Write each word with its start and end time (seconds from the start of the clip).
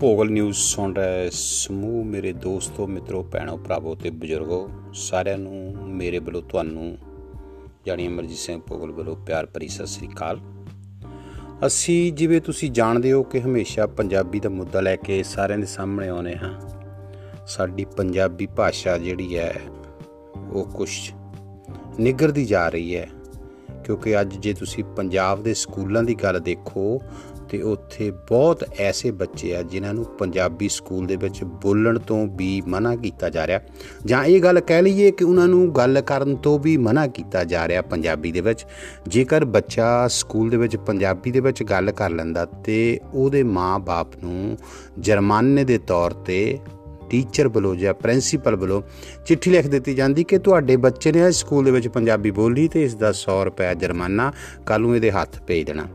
Bhogal 0.00 0.30
news 0.30 0.56
ਸੁਣ 0.56 0.92
ਰਹੇ 0.94 1.30
ਸਮੂਹ 1.32 2.04
ਮੇਰੇ 2.04 2.32
ਦੋਸਤੋ, 2.32 2.86
ਮਿੱਤਰੋ, 2.86 3.22
ਭੈਣੋ, 3.22 3.56
ਭਰਾਵੋ 3.56 3.94
ਤੇ 3.94 4.10
ਬਜ਼ੁਰਗੋ, 4.10 4.68
ਸਾਰਿਆਂ 4.94 5.38
ਨੂੰ 5.38 5.88
ਮੇਰੇ 5.88 6.18
ਵੱਲੋਂ 6.18 6.42
ਤੁਹਾਨੂੰ 6.42 6.96
ਜਾਨੀ 7.86 8.06
ਅਮਰਜੀਤ 8.06 8.38
ਸਿੰਘ 8.38 8.60
ਭੋਗਲ 8.68 8.92
ਵੱਲੋਂ 8.92 9.16
ਪਿਆਰ 9.16 9.46
ਭਰੀ 9.46 9.68
ਸਤਿ 9.68 9.86
ਸ੍ਰੀ 9.86 10.08
ਅਕਾਲ। 10.08 10.40
ਅਸੀਂ 11.66 12.12
ਜਿਵੇਂ 12.12 12.40
ਤੁਸੀਂ 12.40 12.70
ਜਾਣਦੇ 12.70 13.12
ਹੋ 13.12 13.22
ਕਿ 13.22 13.40
ਹਮੇਸ਼ਾ 13.40 13.86
ਪੰਜਾਬੀ 13.86 14.40
ਦਾ 14.40 14.48
ਮੁੱਦਾ 14.48 14.80
ਲੈ 14.80 14.94
ਕੇ 14.96 15.22
ਸਾਰਿਆਂ 15.22 15.58
ਦੇ 15.58 15.66
ਸਾਹਮਣੇ 15.66 16.08
ਆਉਨੇ 16.08 16.34
ਹਾਂ, 16.36 16.54
ਸਾਡੀ 17.46 17.84
ਪੰਜਾਬੀ 17.96 18.46
ਭਾਸ਼ਾ 18.46 18.96
ਜਿਹੜੀ 18.98 19.36
ਹੈ, 19.38 19.54
ਉਹ 20.52 20.64
ਕੁਝ 20.66 20.90
ਨਿਗਰਦੀ 22.00 22.44
ਜਾ 22.44 22.68
ਰਹੀ 22.68 22.96
ਹੈ। 22.96 23.08
ਕਿਉਂਕਿ 23.88 24.20
ਅੱਜ 24.20 24.34
ਜੇ 24.34 24.52
ਤੁਸੀਂ 24.52 24.84
ਪੰਜਾਬ 24.84 25.42
ਦੇ 25.42 25.54
ਸਕੂਲਾਂ 25.54 26.02
ਦੀ 26.02 26.14
ਗੱਲ 26.14 26.40
ਦੇਖੋ 26.40 27.00
ਤੇ 27.48 27.62
ਉੱਥੇ 27.62 28.10
ਬਹੁਤ 28.10 28.64
ਐਸੇ 28.78 29.10
ਬੱਚੇ 29.10 29.56
ਆ 29.56 29.62
ਜਿਨ੍ਹਾਂ 29.62 29.94
ਨੂੰ 29.94 30.04
ਪੰਜਾਬੀ 30.04 30.68
ਸਕੂਲ 30.68 31.06
ਦੇ 31.06 31.16
ਵਿੱਚ 31.16 31.44
ਬੋਲਣ 31.44 31.98
ਤੋਂ 31.98 32.26
ਵੀ 32.26 32.60
ਮਨਾ 32.60 32.96
ਕੀਤਾ 32.96 33.30
ਜਾ 33.30 33.46
ਰਿਹਾ। 33.46 33.60
ਜਾਂ 34.04 34.24
ਇਹ 34.24 34.40
ਗੱਲ 34.40 34.60
ਕਹਿ 34.60 34.82
ਲਈਏ 34.82 35.10
ਕਿ 35.10 35.24
ਉਹਨਾਂ 35.24 35.48
ਨੂੰ 35.48 35.74
ਗੱਲ 35.74 36.00
ਕਰਨ 36.00 36.36
ਤੋਂ 36.36 36.58
ਵੀ 36.58 36.76
ਮਨਾ 36.76 37.06
ਕੀਤਾ 37.06 37.44
ਜਾ 37.44 37.68
ਰਿਹਾ 37.68 37.82
ਪੰਜਾਬੀ 37.82 38.32
ਦੇ 38.32 38.40
ਵਿੱਚ। 38.40 38.66
ਜੇਕਰ 39.08 39.44
ਬੱਚਾ 39.44 40.08
ਸਕੂਲ 40.08 40.50
ਦੇ 40.50 40.56
ਵਿੱਚ 40.56 40.76
ਪੰਜਾਬੀ 40.76 41.30
ਦੇ 41.30 41.40
ਵਿੱਚ 41.40 41.62
ਗੱਲ 41.62 41.90
ਕਰ 41.90 42.10
ਲੈਂਦਾ 42.10 42.44
ਤੇ 42.44 43.00
ਉਹਦੇ 43.14 43.42
ਮਾਪੇ 43.42 44.20
ਨੂੰ 44.24 44.58
ਜੁਰਮਾਨੇ 44.98 45.64
ਦੇ 45.64 45.78
ਤੌਰ 45.78 46.10
ਤੇ 46.10 46.58
ਟੀਚਰ 47.10 47.48
ਵੱਲੋਂ 47.48 47.76
ਜਾਂ 47.76 47.94
ਪ੍ਰਿੰਸੀਪਲ 47.94 48.56
ਵੱਲੋਂ 48.56 48.82
ਚਿੱਠੀ 49.26 49.50
ਲਿਖ 49.50 49.66
ਦਿੱਤੀ 49.66 49.94
ਜਾਂਦੀ 49.94 50.24
ਕਿ 50.24 50.38
ਤੁਹਾਡੇ 50.38 50.76
ਬੱਚੇ 50.76 51.12
ਨੇ 51.12 51.30
ਸਕੂਲ 51.32 51.64
ਦੇ 51.64 51.70
ਵਿੱਚ 51.70 51.88
ਪੰਜਾਬੀ 51.88 52.30
ਬੋਲੀ 52.30 52.68
ਤੇ 52.68 52.84
ਇਸ 52.84 52.94
ਦਾ 52.94 53.10
100 53.10 53.44
ਰੁਪਏ 53.44 53.74
ਜੁਰਮਾਨਾ 53.74 54.32
ਕੱਲ 54.66 54.80
ਨੂੰ 54.80 54.96
ਇਹਦੇ 54.96 55.10
ਹੱਥ 55.10 55.42
ਭੇਜ 55.42 55.66
ਦੇਣਾ। 55.66 55.86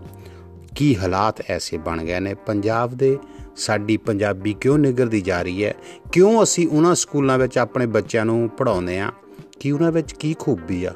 ਕੀ 0.75 0.95
ਹਾਲਾਤ 0.95 1.43
ਐਸੇ 1.49 1.77
ਬਣ 1.77 2.03
ਗਏ 2.03 2.19
ਨੇ? 2.19 2.33
ਪੰਜਾਬ 2.33 2.93
ਦੇ 2.93 3.17
ਸਾਡੀ 3.55 3.97
ਪੰਜਾਬੀ 3.97 4.53
ਕਿਉਂ 4.53 4.77
ਨਿਗਰਦੀ 4.77 5.21
ਜਾ 5.21 5.41
ਰਹੀ 5.41 5.65
ਹੈ? 5.65 5.73
ਕਿਉਂ 6.11 6.43
ਅਸੀਂ 6.43 6.67
ਉਹਨਾਂ 6.67 6.95
ਸਕੂਲਾਂ 6.95 7.37
ਵਿੱਚ 7.37 7.57
ਆਪਣੇ 7.57 7.85
ਬੱਚਿਆਂ 7.85 8.25
ਨੂੰ 8.25 8.49
ਪੜਾਉਂਦੇ 8.49 8.99
ਆ 8.99 9.11
ਕਿ 9.59 9.71
ਉਹਨਾਂ 9.71 9.91
ਵਿੱਚ 9.91 10.11
ਕੀ 10.11 10.35
ਖੂਬੀ 10.39 10.85
ਆ? 10.85 10.93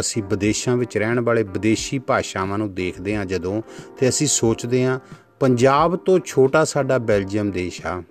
ਅਸੀਂ 0.00 0.22
ਵਿਦੇਸ਼ਾਂ 0.22 0.76
ਵਿੱਚ 0.76 0.98
ਰਹਿਣ 0.98 1.20
ਵਾਲੇ 1.20 1.42
ਵਿਦੇਸ਼ੀ 1.42 1.98
ਭਾਸ਼ਾਵਾਂ 1.98 2.58
ਨੂੰ 2.58 2.74
ਦੇਖਦੇ 2.74 3.16
ਆ 3.16 3.24
ਜਦੋਂ 3.24 3.62
ਤੇ 3.98 4.08
ਅਸੀਂ 4.08 4.26
ਸੋਚਦੇ 4.26 4.84
ਆ 4.84 5.00
ਪੰਜਾਬ 5.40 5.96
ਤੋਂ 5.96 6.18
ਛੋਟਾ 6.24 6.64
ਸਾਡਾ 6.64 6.98
ਬੈਲਜੀਅਮ 6.98 7.50
ਦੇਸ਼ 7.50 7.86
ਆ। 7.86 8.02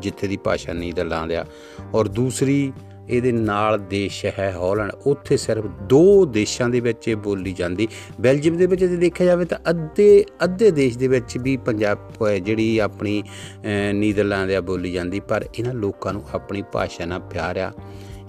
ਜਿੱਥੇ 0.00 0.26
ਦੀ 0.26 0.36
ਭਾਸ਼ਾ 0.36 0.72
ਨੀਦਰਲੈਂਡ 0.72 1.32
ਆ 1.32 1.44
ਔਰ 1.94 2.08
ਦੂਸਰੀ, 2.08 2.72
ਇਹਦੇ 3.08 3.30
ਨਾਲ 3.32 3.78
ਦੇਸ਼ 3.80 4.24
ਹੈ 4.38 4.50
ਹਾਲੈਂਡ 4.52 4.90
ਉੱਥੇ 5.06 5.36
ਸਿਰਫ 5.36 5.64
ਦੋ 5.88 6.24
ਦੇਸ਼ਾਂ 6.26 6.68
ਦੇ 6.68 6.80
ਵਿੱਚ 6.80 7.08
ਇਹ 7.08 7.16
ਬੋਲੀ 7.16 7.52
ਜਾਂਦੀ। 7.52 7.88
ਬੈਲਜੀਅਮ 8.20 8.56
ਦੇ 8.56 8.66
ਵਿੱਚ 8.66 8.84
ਜੇ 8.84 8.96
ਦੇਖਿਆ 8.96 9.26
ਜਾਵੇ 9.26 9.44
ਤਾਂ 9.44 9.58
ਅੱਧੇ 9.70 10.24
ਅੱਧੇ 10.44 10.70
ਦੇਸ਼ 10.70 10.96
ਦੇ 10.98 11.08
ਵਿੱਚ 11.08 11.36
ਵੀ 11.38 11.56
ਪੰਜਾਬ 11.56 12.24
ਜਿਹੜੀ 12.38 12.78
ਆਪਣੀ 12.78 13.22
ਨੀਦਰਲੈਂਡ 13.94 14.50
ਆ 14.50 14.60
ਬੋਲੀ 14.60 14.92
ਜਾਂਦੀ, 14.92 15.20
ਪਰ 15.20 15.44
ਇਹਨਾਂ 15.54 15.74
ਲੋਕਾਂ 15.74 16.12
ਨੂੰ 16.12 16.22
ਆਪਣੀ 16.34 16.62
ਭਾਸ਼ਾ 16.72 17.04
ਨਾਲ 17.04 17.20
ਪਿਆਰ 17.32 17.58
ਆ। 17.58 17.72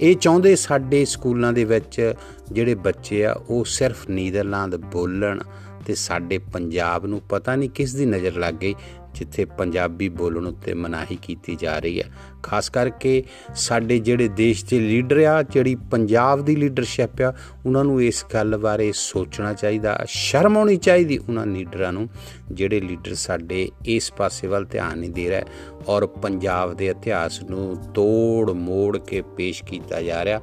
ਇਹ 0.01 0.15
ਚਾਹੁੰਦੇ 0.15 0.55
ਸਾਡੇ 0.55 1.03
ਸਕੂਲਾਂ 1.05 1.53
ਦੇ 1.53 1.63
ਵਿੱਚ 1.65 2.13
ਜਿਹੜੇ 2.51 2.75
ਬੱਚੇ 2.75 3.23
ਆ, 3.25 3.31
ਉਹ 3.49 3.65
ਸਿਰਫ 3.65 4.09
ਨੀਦਰਲੈਂਡ 4.09 4.75
ਬੋਲਣ। 4.75 5.39
ਤੇ 5.85 5.95
ਸਾਡੇ 5.95 6.37
ਪੰਜਾਬ 6.53 7.05
ਨੂੰ 7.05 7.21
ਪਤਾ 7.29 7.55
ਨਹੀਂ 7.55 7.69
ਕਿਸ 7.69 7.95
ਦੀ 7.95 8.05
ਨਜ਼ਰ 8.05 8.37
ਲੱਗ 8.39 8.53
ਗਈ, 8.53 8.75
ਜਿੱਥੇ 9.15 9.45
ਪੰਜਾਬੀ 9.57 10.07
ਬੋਲਣ 10.09 10.47
ਉੱਤੇ 10.47 10.73
ਮਨਾਹੀ 10.73 11.17
ਕੀਤੀ 11.21 11.55
ਜਾ 11.55 11.77
ਰਹੀ 11.79 11.99
ਹੈ। 11.99 12.09
ਖਾਸ 12.43 12.69
ਕਰਕੇ 12.69 13.23
ਸਾਡੇ 13.55 13.99
ਜਿਹੜੇ 13.99 14.27
ਦੇਸ਼ 14.27 14.65
ਦੇ 14.65 14.79
ਲੀਡਰ 14.79 15.23
ਆ, 15.23 15.41
ਜਿਹੜੀ 15.43 15.75
ਪੰਜਾਬ 15.91 16.41
ਦੀ 16.45 16.55
ਲੀਡਰਸ਼ਿਪ 16.55 17.21
ਆ, 17.21 17.33
ਉਹਨਾਂ 17.65 17.83
ਨੂੰ 17.83 18.01
ਇਸ 18.03 18.25
ਗੱਲ 18.33 18.57
ਬਾਰੇ 18.57 18.91
ਸੋਚਣਾ 18.95 19.53
ਚਾਹੀਦਾ, 19.53 19.97
ਸ਼ਰਮ 20.07 20.57
ਆਉਣੀ 20.57 20.77
ਚਾਹੀਦੀ 20.77 21.17
ਉਹਨਾਂ 21.17 21.45
ਲੀਡਰਾਂ 21.45 21.93
ਨੂੰ, 21.93 22.07
ਜਿਹੜੇ 22.51 22.79
ਲੀਡਰ 22.79 23.13
ਸਾਡੇ 23.15 23.69
ਇਸ 23.85 24.11
ਪਾਸੇ 24.11 24.47
ਵੱਲ 24.47 24.65
ਧਿਆਨ 24.65 24.97
ਨਹੀਂ 24.99 25.09
ਦੇ 25.09 25.29
ਰਹੇ 25.29 25.43
ਔਰ 25.87 26.05
ਪੰਜਾਬ 26.21 26.73
ਦੇ 26.73 26.87
ਇਤਿਹਾਸ 26.87 27.41
ਨੂੰ 27.43 27.75
ਤੋੜ 27.93 28.51
ਮੋੜ 28.51 28.97
ਕੇ 28.97 29.21
ਪੇਸ਼ 29.37 29.63
ਕੀਤਾ 29.63 30.01
ਜਾ 30.01 30.23
ਰਿਹਾ। 30.25 30.41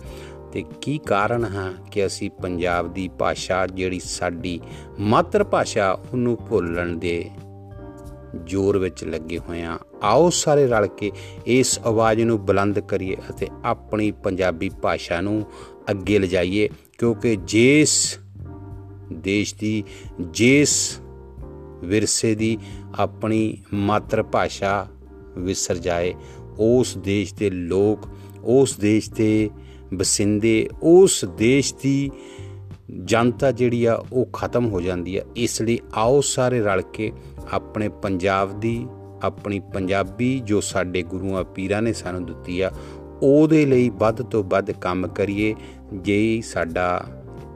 ਤੇ 0.52 0.64
ਕੀ 0.80 0.98
ਕਾਰਨ 0.98 1.44
ਹੈ 1.44 1.68
ਕਿ 1.90 2.06
ਅਸੀਂ 2.06 2.30
ਪੰਜਾਬ 2.42 2.92
ਦੀ 2.94 3.08
ਭਾਸ਼ਾ 3.08 3.66
ਜਿਹੜੀ 3.66 4.00
ਸਾਡੀ 4.04 4.60
ਮਾਤਰ 5.00 5.44
ਭਾਸ਼ਾ, 5.44 5.92
ਉਹਨੂੰ 5.92 6.36
ਭੁੱਲਣ 6.48 6.96
ਦੇ 6.96 7.30
ਜ਼ੋਰ 8.44 8.78
ਵਿੱਚ 8.78 9.04
ਲੱਗੇ 9.04 9.38
ਹੋਏ 9.38 9.62
ਆ 9.62 9.78
ਆਓ 10.02 10.30
ਸਾਰੇ 10.30 10.66
ਰਲ 10.66 10.86
ਕੇ 10.86 11.10
ਇਸ 11.46 11.78
ਆਵਾਜ਼ 11.86 12.20
ਨੂੰ 12.20 12.38
ਬੁਲੰਦ 12.46 12.78
ਕਰੀਏ 12.80 13.16
ਅਤੇ 13.30 13.48
ਆਪਣੀ 13.64 14.10
ਪੰਜਾਬੀ 14.10 14.68
ਭਾਸ਼ਾ 14.82 15.20
ਨੂੰ 15.20 15.44
ਅੱਗੇ 15.90 16.18
ਲਿਜਾਈਏ, 16.18 16.68
ਕਿਉਂਕਿ 16.98 17.36
ਜਿਸ 17.36 18.18
ਦੇਸ਼ 19.12 19.54
ਦੀ, 19.54 19.84
ਜਿਸ 20.20 20.98
ਵਿਰਸੇ 21.84 22.34
ਦੀ 22.34 22.56
ਆਪਣੀ 22.98 23.58
ਮਾਤਰ 23.74 24.22
ਭਾਸ਼ਾ 24.22 24.86
ਵਿਸਰ 25.38 25.78
ਜਾਏ, 25.78 26.14
ਉਸ 26.58 26.96
ਦੇਸ਼ 26.98 27.34
ਦੇ 27.34 27.50
ਲੋਕ, 27.50 28.08
ਉਸ 28.44 28.76
ਦੇਸ਼ 28.78 29.10
ਦੇ 29.10 29.50
ਬਸਿੰਦੇ, 29.94 30.68
ਉਸ 30.82 31.24
ਦੇਸ਼ 31.24 31.74
ਦੀ 31.82 32.10
ਜਨਤਾ 33.04 33.52
ਜਿਹੜੀ 33.52 33.84
ਆ, 33.84 34.04
ਉਹ 34.12 34.26
ਖਤਮ 34.26 34.66
ਹੋ 34.66 34.80
ਜਾਂਦੀ 34.80 35.16
ਆ। 35.16 35.22
ਇਸ 35.36 35.62
ਲਈ 35.62 35.78
ਆਓ 35.94 36.20
ਸਾਰੇ 36.20 36.60
ਰਲ 36.60 36.82
ਕੇ 36.82 37.12
ਆਪਣੇ 37.52 37.88
ਪੰਜਾਬ 37.88 38.60
ਦੀ, 38.60 38.86
ਆਪਣੀ 39.22 39.60
ਪੰਜਾਬੀ 39.60 40.40
ਜੋ 40.40 40.60
ਸਾਡੇ 40.60 41.02
ਗੁਰੂਆਂ, 41.02 41.44
ਪੀਰਾਂ 41.44 41.82
ਨੇ 41.82 41.92
ਸਾਨੂੰ 41.92 42.26
ਦਿੱਤੀ 42.26 42.60
ਆ, 42.60 42.70
ਉਹਦੇ 43.22 43.66
ਲਈ 43.66 43.90
ਵੱਧ 43.90 44.22
ਤੋਂ 44.22 44.44
ਵੱਧ 44.44 44.70
ਕੰਮ 44.70 45.06
ਕਰੀਏ। 45.06 45.54
ਜੇ 45.94 46.40
ਸਾਡਾ, 46.40 47.04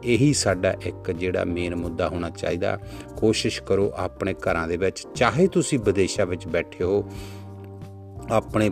ਇਹੀ 0.04 0.32
ਸਾਡਾ 0.32 0.74
ਇੱਕ 0.86 1.10
ਜਿਹੜਾ 1.10 1.44
ਮੇਨ 1.44 1.76
ਮੁੱਦਾ 1.76 2.08
ਹੋਣਾ 2.08 2.30
ਚਾਹੀਦਾ, 2.30 2.78
ਕੋਸ਼ਿਸ਼ 3.16 3.62
ਕਰੋ 3.62 3.92
ਆਪਣੇ 3.96 4.34
ਘਰਾਂ 4.34 4.68
ਦੇ 4.68 4.76
ਵਿੱਚ, 4.76 5.06
ਚਾਹੇ 5.14 5.46
ਤੁਸੀਂ 5.46 5.78
ਵਿਦੇਸ਼ਾਂ 5.78 6.26
ਵਿੱਚ 6.26 6.46
ਬੈਠੇ 6.46 6.84
ਹੋ 6.84 7.04
ਆਪਣੇ 8.30 8.70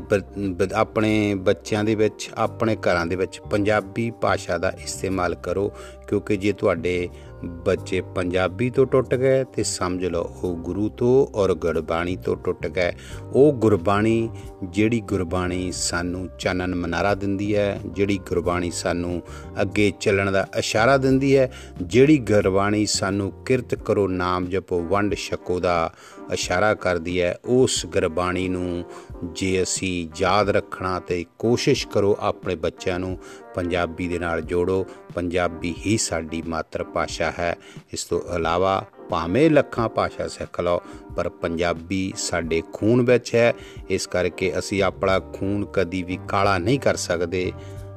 ਆਪਣੇ 0.75 1.34
ਬੱਚਿਆਂ 1.34 1.84
ਦੇ 1.84 1.94
ਵਿੱਚ, 1.94 2.31
ਆਪਣੇ 2.37 2.76
ਘਰਾਂ 2.76 3.06
ਦੇ 3.06 3.16
ਵਿੱਚ 3.16 3.41
ਪੰਜਾਬੀ 3.50 4.10
ਭਾਸ਼ਾ 4.10 4.59
ਦਾ 4.59 4.72
ਇਸਤੇਮਾਲ 4.84 5.34
ਕਰੋ, 5.34 5.72
ਕਿਉਂਕਿ 6.09 6.37
ਜੇ 6.37 6.53
ਤੁਹਾਡੇ 6.53 7.09
ਬੱਚੇ 7.44 8.00
ਪੰਜਾਬੀ 8.00 8.70
ਤੋਂ 8.70 8.87
ਟੁੱਟ 8.87 9.14
ਗਏ, 9.14 9.44
ਤੇ 9.44 9.62
ਸਮਝ 9.62 10.04
ਲਓ, 10.04 10.22
ਉਹ 10.43 10.56
ਗੁਰੂ 10.56 10.88
ਤੋਂ 10.88 11.26
ਔਰ 11.34 11.54
ਗੁਰਬਾਣੀ 11.54 12.16
ਤੋਂ 12.16 12.37
ਟੁੱਟ 12.37 12.66
ਗਏ। 12.66 12.93
ਉਹ 13.32 13.53
ਗੁਰਬਾਣੀ 13.53 14.31
ਜਿਹੜੀ 14.64 15.00
ਗੁਰਬਾਣੀ 15.00 15.72
ਸਾਨੂੰ 15.72 16.28
ਚਾਨਣ 16.38 16.75
ਮਨਾਰਾ 16.75 17.14
ਦਿੰਦੀ 17.14 17.56
ਹੈ, 17.56 17.81
ਜਿਹੜੀ 17.87 18.19
ਗੁਰਬਾਣੀ 18.19 18.70
ਸਾਨੂੰ 18.70 19.22
ਅੱਗੇ 19.62 19.93
ਚੱਲਣ 20.00 20.32
ਦਾ 20.32 20.47
ਇਸ਼ਾਰਾ 20.59 20.97
ਦਿੰਦੀ 20.97 21.37
ਹੈ, 21.37 21.53
ਜਿਹੜੀ 21.82 22.19
ਗੁਰਬਾਣੀ 22.19 22.87
ਸਾਨੂੰ 22.87 23.32
ਕਿਰਤ 23.47 23.75
ਕਰੋ, 23.75 24.09
ਨਾਮ 24.09 24.47
ਜਪੋ, 24.47 24.81
ਵੰਡ 24.81 25.14
ਛਕੋ 25.14 25.60
ਦਾ 25.60 25.93
ਇਸ਼ਾਰਾ 26.33 26.75
ਕਰਦੀ 26.75 27.21
ਹੈ, 27.23 27.39
ਉਸ 27.45 27.87
ਗੁਰਬਾਣੀ 27.87 28.49
ਨੂੰ 28.49 28.85
ਜੇ 29.25 29.62
ਅਸੀਂ 29.62 30.09
ਯਾਦ 30.17 30.49
ਰੱਖਣਾ 30.49 31.01
ਤੇ 31.01 31.25
ਕੋਸ਼ਿਸ਼ 31.39 31.89
ਕਰੋ 31.89 32.17
ਆਪਣੇ 32.21 32.55
ਬੱਚਿਆਂ 32.55 32.99
ਨੂੰ 32.99 33.19
ਪੰਜਾਬੀ 33.55 34.09
ਦੇ 34.09 34.19
ਨਾਲ 34.19 34.41
ਜੋੜੋ। 34.41 34.87
ਪੰਜਾਬੀ 35.15 35.75
ਹੀ 35.87 35.97
ਸਾਡੀ 35.97 36.43
ਮਾਤਰ 36.43 36.85
ਭਾਸ਼ਾ 36.85 37.33
ਹੈ। 37.39 37.57
ਇਸ 37.93 38.05
ਤੋਂ 38.05 38.21
ਇਲਾਵਾ 38.37 38.85
ਭਾਵੇਂ 39.09 39.51
ਲੱਖਾਂ 39.51 39.89
ਭਾਸ਼ਾ 39.89 40.29
ਸਿੱਖ 40.29 40.61
ਲਓ, 40.61 40.81
ਪਰ 41.17 41.29
ਪੰਜਾਬੀ 41.29 42.12
ਸਾਡੇ 42.17 42.62
ਖੂਨ 42.73 43.03
ਵਿੱਚ 43.03 43.35
ਹੈ। 43.35 43.55
ਇਸ 43.91 44.06
ਕਰਕੇ 44.06 44.59
ਅਸੀਂ 44.59 44.83
ਆਪਣਾ 44.83 45.19
ਖੂਨ 45.19 45.65
ਕਦੀ 45.65 46.03
ਵੀ 46.03 46.19
ਕਾਲਾ 46.29 46.59
ਨਹੀਂ 46.59 46.81
ਕਰ 46.81 46.97
ਸਕਦੇ। 46.97 47.53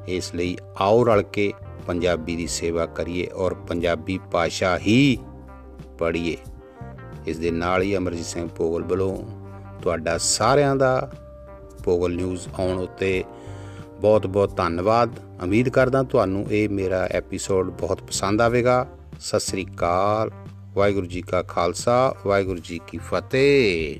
ਇਸ 0.08 0.36
ਲਈ 0.36 0.58
ਆਓ 0.82 1.04
ਰਲ 1.04 1.22
ਕੇ 1.22 1.54
ਪੰਜਾਬੀ 1.88 2.36
ਦੀ 2.36 2.48
ਸੇਵਾ 2.48 2.86
ਕਰੀਏ 2.86 3.28
ਔਰ 3.28 3.54
ਪੰਜਾਬੀ 3.54 4.20
ਭਾਸ਼ਾ 4.32 4.78
ਹੀ 4.78 5.18
ਪੜ੍ਹੀਏ। 5.98 6.38
ਇਸ 7.28 7.38
ਦੇ 7.38 7.52
ਨਾਲ 7.52 7.82
ਹੀ 7.82 7.98
ਅਮਰਜੀਤ 7.98 8.26
ਸਿੰਘ 8.26 8.50
ਪੋਗਲ 8.50 8.84
ਵੱਲੋਂ 8.84 9.18
ਤੁਹਾਡਾ 9.82 10.18
ਸਾਰਿਆਂ 10.18 10.76
ਦਾ 10.76 11.12
ਪੋਗਲ 11.84 12.16
ਨਿਊਜ਼ 12.16 12.48
ਆਉਣ 12.60 12.78
ਉੱਤੇ 12.78 13.24
ਬਹੁਤ-ਬਹੁਤ 14.02 14.58
ਧੰਨਵਾਦ। 14.58 15.10
ਉਮੀਦ 15.44 15.70
ਕਰਦਾ 15.70 16.04
ਤੁਹਾਨੂੰ 16.04 16.46
ਇਹ 16.52 16.70
ਮੇਰਾ 16.70 17.08
ਐਪੀਸੋਡ 17.12 17.70
ਬਹੁਤ 17.70 18.04
ਪਸੰਦ 18.04 18.42
ਆਵੇਗਾ। 18.42 18.88
ਸਤਿ 19.20 19.40
ਸ੍ਰੀ 19.40 19.66
ਅਕਾਲ। 19.66 20.32
ਵਾਹਿਗੁਰੂ 20.74 21.06
ਜੀ 21.06 21.22
ਕਾ 21.22 21.42
ਖਾਲਸਾ। 21.42 22.16
ਵਾਹਿਗੁਰੂ 22.26 22.60
ਜੀ 22.64 22.80
ਕੀ 22.88 22.98
ਫਤਿਹ। 22.98 24.00